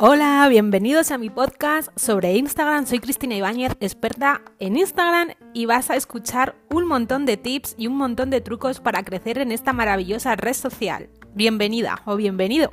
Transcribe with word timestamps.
Hola, 0.00 0.46
bienvenidos 0.48 1.10
a 1.10 1.18
mi 1.18 1.28
podcast 1.28 1.88
sobre 1.98 2.36
Instagram. 2.36 2.86
Soy 2.86 3.00
Cristina 3.00 3.34
Ibáñez, 3.34 3.72
experta 3.80 4.40
en 4.60 4.78
Instagram 4.78 5.30
y 5.52 5.66
vas 5.66 5.90
a 5.90 5.96
escuchar 5.96 6.54
un 6.70 6.86
montón 6.86 7.26
de 7.26 7.36
tips 7.36 7.74
y 7.76 7.88
un 7.88 7.96
montón 7.96 8.30
de 8.30 8.40
trucos 8.40 8.80
para 8.80 9.02
crecer 9.02 9.38
en 9.38 9.52
esta 9.52 9.72
maravillosa 9.72 10.36
red 10.36 10.54
social. 10.54 11.10
Bienvenida 11.34 12.00
o 12.06 12.16
bienvenido. 12.16 12.70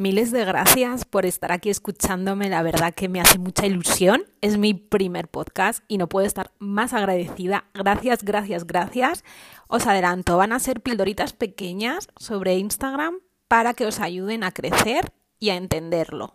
Miles 0.00 0.30
de 0.30 0.46
gracias 0.46 1.04
por 1.04 1.26
estar 1.26 1.52
aquí 1.52 1.68
escuchándome, 1.68 2.48
la 2.48 2.62
verdad 2.62 2.94
que 2.94 3.10
me 3.10 3.20
hace 3.20 3.38
mucha 3.38 3.66
ilusión. 3.66 4.22
Es 4.40 4.56
mi 4.56 4.72
primer 4.72 5.28
podcast 5.28 5.84
y 5.88 5.98
no 5.98 6.08
puedo 6.08 6.26
estar 6.26 6.52
más 6.58 6.94
agradecida. 6.94 7.66
Gracias, 7.74 8.24
gracias, 8.24 8.66
gracias. 8.66 9.24
Os 9.68 9.86
adelanto, 9.86 10.38
van 10.38 10.52
a 10.52 10.58
ser 10.58 10.80
pildoritas 10.80 11.34
pequeñas 11.34 12.08
sobre 12.16 12.56
Instagram 12.56 13.18
para 13.46 13.74
que 13.74 13.84
os 13.84 14.00
ayuden 14.00 14.42
a 14.42 14.52
crecer 14.52 15.12
y 15.38 15.50
a 15.50 15.56
entenderlo. 15.56 16.32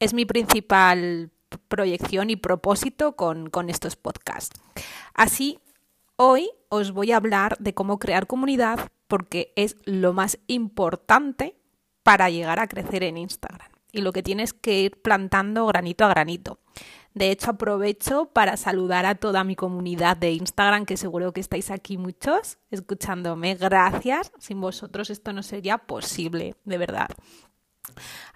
Es 0.00 0.14
mi 0.14 0.24
principal 0.24 1.32
proyección 1.68 2.30
y 2.30 2.36
propósito 2.36 3.14
con, 3.14 3.50
con 3.50 3.68
estos 3.68 3.94
podcasts. 3.94 4.58
Así, 5.12 5.58
hoy 6.16 6.48
os 6.70 6.92
voy 6.92 7.12
a 7.12 7.18
hablar 7.18 7.58
de 7.58 7.74
cómo 7.74 7.98
crear 7.98 8.26
comunidad 8.26 8.88
porque 9.06 9.52
es 9.54 9.76
lo 9.84 10.14
más 10.14 10.38
importante 10.46 11.56
para 12.02 12.30
llegar 12.30 12.58
a 12.60 12.68
crecer 12.68 13.02
en 13.02 13.16
Instagram. 13.16 13.68
Y 13.92 14.00
lo 14.00 14.12
que 14.12 14.22
tienes 14.22 14.52
que 14.52 14.80
ir 14.80 15.02
plantando 15.02 15.66
granito 15.66 16.04
a 16.04 16.08
granito. 16.08 16.58
De 17.14 17.30
hecho, 17.30 17.50
aprovecho 17.50 18.30
para 18.32 18.56
saludar 18.56 19.04
a 19.04 19.14
toda 19.14 19.44
mi 19.44 19.54
comunidad 19.54 20.16
de 20.16 20.32
Instagram, 20.32 20.86
que 20.86 20.96
seguro 20.96 21.32
que 21.32 21.40
estáis 21.40 21.70
aquí 21.70 21.98
muchos 21.98 22.58
escuchándome. 22.70 23.54
Gracias. 23.54 24.32
Sin 24.38 24.60
vosotros 24.60 25.10
esto 25.10 25.32
no 25.32 25.42
sería 25.42 25.78
posible, 25.78 26.56
de 26.64 26.78
verdad. 26.78 27.08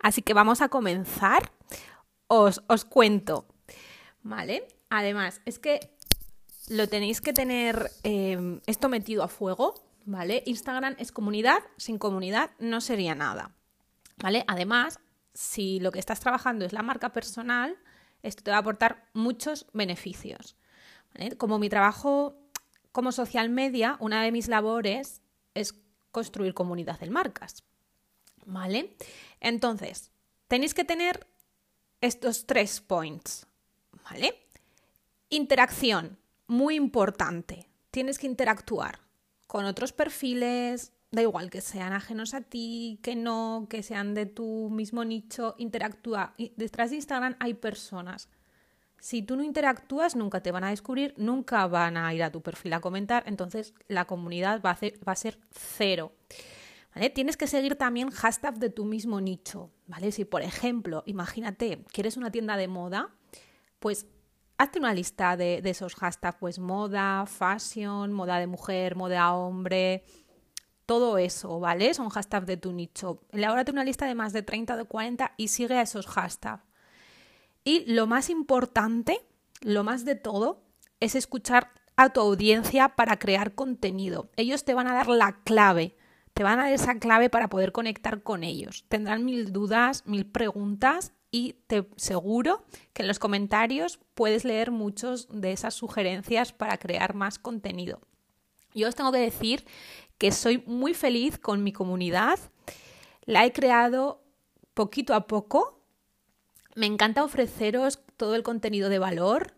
Así 0.03 0.21
que 0.21 0.35
vamos 0.35 0.61
a 0.61 0.69
comenzar. 0.69 1.51
Os, 2.29 2.63
os 2.67 2.85
cuento. 2.85 3.47
¿Vale? 4.23 4.67
Además, 4.91 5.41
es 5.47 5.59
que 5.59 5.97
lo 6.69 6.89
tenéis 6.89 7.21
que 7.21 7.33
tener 7.33 7.91
eh, 8.03 8.61
esto 8.67 8.89
metido 8.89 9.23
a 9.23 9.29
fuego, 9.29 9.75
¿vale? 10.05 10.43
Instagram 10.47 10.97
es 10.99 11.13
comunidad, 11.13 11.59
sin 11.77 11.99
comunidad 11.99 12.51
no 12.59 12.81
sería 12.81 13.15
nada. 13.15 13.56
¿Vale? 14.17 14.45
Además, 14.49 14.99
si 15.35 15.81
lo 15.81 15.93
que 15.93 15.99
estás 15.99 16.21
trabajando 16.21 16.65
es 16.65 16.73
la 16.73 16.83
marca 16.83 17.13
personal, 17.13 17.77
esto 18.23 18.43
te 18.43 18.51
va 18.51 18.59
a 18.59 18.61
aportar 18.61 19.09
muchos 19.13 19.67
beneficios. 19.73 20.57
Como 21.39 21.59
mi 21.59 21.69
trabajo 21.69 22.37
como 22.93 23.13
social 23.13 23.51
media, 23.51 23.97
una 24.01 24.23
de 24.23 24.33
mis 24.33 24.49
labores 24.49 25.21
es 25.55 25.75
construir 26.11 26.55
comunidad 26.55 26.99
de 26.99 27.11
marcas. 27.11 27.65
¿Vale? 28.47 28.97
Entonces, 29.41 30.11
tenéis 30.49 30.73
que 30.73 30.85
tener 30.85 31.27
estos 32.01 32.47
tres 32.47 32.81
points. 32.81 33.47
Interacción, 35.29 36.19
muy 36.47 36.77
importante. 36.77 37.69
Tienes 37.91 38.19
que 38.19 38.27
interactuar 38.27 39.01
con 39.47 39.65
otros 39.65 39.93
perfiles, 39.93 40.93
da 41.17 41.23
igual 41.23 41.51
que 41.51 41.63
sean 41.63 41.93
ajenos 41.95 42.35
a 42.35 42.43
ti, 42.43 43.01
que 43.03 43.17
no, 43.17 43.67
que 43.71 43.83
sean 43.83 44.15
de 44.15 44.27
tu 44.27 44.69
mismo 44.71 45.03
nicho, 45.03 45.55
interactúa. 45.59 46.35
detrás 46.57 46.91
de 46.91 46.97
Instagram 46.97 47.37
hay 47.41 47.55
personas. 47.55 48.29
Si 49.01 49.23
tú 49.23 49.35
no 49.37 49.43
interactúas, 49.43 50.15
nunca 50.15 50.43
te 50.43 50.53
van 50.53 50.65
a 50.65 50.71
descubrir, 50.71 51.15
nunca 51.17 51.67
van 51.67 51.97
a 51.97 52.13
ir 52.13 52.23
a 52.23 52.31
tu 52.31 52.43
perfil 52.43 52.75
a 52.75 52.81
comentar, 52.81 53.25
entonces 53.27 53.75
la 53.89 54.05
comunidad 54.05 54.61
va 54.63 54.71
a, 54.73 55.17
ser 55.17 55.39
cero. 55.51 56.13
Tienes 57.15 57.37
que 57.37 57.47
seguir 57.47 57.77
también 57.77 58.11
hashtags 58.11 58.61
de 58.61 58.71
tu 58.71 58.85
mismo 58.85 59.21
nicho, 59.21 59.71
¿vale? 59.87 60.13
Si, 60.13 60.25
por 60.25 60.43
ejemplo, 60.43 61.03
imagínate, 61.07 61.85
quieres 61.93 62.17
una 62.17 62.31
tienda 62.31 62.57
de 62.57 62.69
moda, 62.69 63.11
pues 63.81 64.07
hazte 64.59 64.79
una 64.79 64.93
lista 64.93 65.37
de, 65.37 65.63
de 65.63 65.71
esos 65.71 65.95
hashtags, 65.95 66.39
pues 66.39 66.59
moda, 66.59 67.25
fashion, 67.27 68.13
moda 68.13 68.39
de 68.39 68.47
mujer, 68.47 68.97
moda 68.97 69.35
hombre, 69.35 70.05
todo 70.87 71.19
eso, 71.19 71.61
¿vale? 71.61 71.93
Son 71.95 72.09
hashtags 72.09 72.47
de 72.47 72.57
tu 72.57 72.73
nicho. 72.73 73.21
Elabórate 73.33 73.73
una 73.73 73.85
lista 73.85 74.07
de 74.07 74.15
más 74.15 74.33
de 74.33 74.43
30 74.43 74.75
o 74.75 74.77
de 74.77 74.85
40 74.85 75.33
y 75.37 75.49
sigue 75.49 75.75
a 75.75 75.83
esos 75.83 76.07
hashtags. 76.07 76.63
Y 77.65 77.85
lo 77.93 78.07
más 78.07 78.31
importante, 78.31 79.21
lo 79.61 79.83
más 79.83 80.05
de 80.05 80.15
todo, 80.15 80.63
es 81.01 81.17
escuchar 81.17 81.73
a 81.97 82.13
tu 82.13 82.21
audiencia 82.21 82.91
para 82.91 83.19
crear 83.19 83.55
contenido. 83.55 84.31
Ellos 84.37 84.65
te 84.65 84.75
van 84.75 84.87
a 84.87 84.95
dar 84.95 85.09
la 85.09 85.41
clave, 85.43 85.97
te 86.33 86.45
van 86.45 86.61
a 86.61 86.65
dar 86.65 86.73
esa 86.73 86.99
clave 86.99 87.31
para 87.31 87.49
poder 87.49 87.73
conectar 87.73 88.23
con 88.23 88.45
ellos. 88.45 88.85
Tendrán 88.89 89.25
mil 89.25 89.53
dudas, 89.53 90.07
mil 90.07 90.27
preguntas 90.27 91.13
y 91.31 91.55
te 91.67 91.89
seguro 91.97 92.65
que 92.93 93.03
en 93.03 93.09
los 93.09 93.19
comentarios 93.19 93.99
puedes 94.15 94.45
leer 94.45 94.71
muchos 94.71 95.29
de 95.31 95.53
esas 95.53 95.75
sugerencias 95.75 96.53
para 96.53 96.79
crear 96.79 97.15
más 97.15 97.39
contenido. 97.39 98.01
Yo 98.77 98.89
os 98.89 98.95
tengo 98.95 99.11
que 99.11 99.19
decir 99.19 99.65
que 100.19 100.31
soy 100.31 100.63
muy 100.67 100.93
feliz 100.93 101.39
con 101.39 101.65
mi 101.65 101.73
comunidad. 101.73 102.39
La 103.25 103.47
he 103.47 103.53
creado 103.53 104.23
poquito 104.75 105.15
a 105.15 105.27
poco. 105.27 105.83
Me 106.75 106.85
encanta 106.85 107.25
ofreceros 107.25 108.01
todo 108.19 108.35
el 108.35 108.43
contenido 108.43 108.91
de 108.91 108.99
valor 108.99 109.55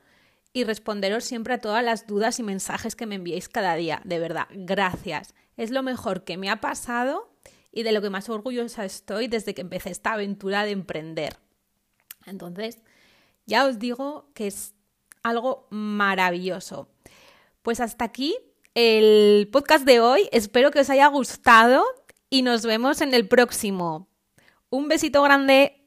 y 0.52 0.62
responderos 0.62 1.24
siempre 1.24 1.54
a 1.54 1.60
todas 1.60 1.84
las 1.84 2.06
dudas 2.06 2.38
y 2.38 2.44
mensajes 2.44 2.94
que 2.94 3.06
me 3.06 3.16
enviéis 3.16 3.48
cada 3.48 3.74
día. 3.74 4.00
De 4.04 4.20
verdad, 4.20 4.46
gracias. 4.52 5.34
Es 5.56 5.72
lo 5.72 5.82
mejor 5.82 6.22
que 6.22 6.36
me 6.36 6.48
ha 6.48 6.60
pasado 6.60 7.34
y 7.72 7.82
de 7.82 7.90
lo 7.90 8.00
que 8.00 8.10
más 8.10 8.28
orgullosa 8.28 8.84
estoy 8.84 9.26
desde 9.26 9.52
que 9.52 9.62
empecé 9.62 9.90
esta 9.90 10.12
aventura 10.12 10.64
de 10.64 10.70
emprender. 10.70 11.38
Entonces, 12.24 12.78
ya 13.46 13.66
os 13.66 13.80
digo 13.80 14.30
que 14.34 14.46
es 14.46 14.74
algo 15.24 15.66
maravilloso. 15.70 16.88
Pues 17.62 17.80
hasta 17.80 18.04
aquí 18.04 18.36
el 18.81 19.49
podcast 19.50 19.84
de 19.84 19.99
hoy. 19.99 20.28
Espero 20.31 20.71
que 20.71 20.78
os 20.78 20.89
haya 20.89 21.09
gustado 21.09 21.84
y 22.31 22.43
nos 22.43 22.65
vemos 22.65 23.00
en 23.00 23.12
el 23.12 23.27
próximo. 23.27 24.09
Un 24.71 24.87
besito 24.87 25.21
grande. 25.21 25.78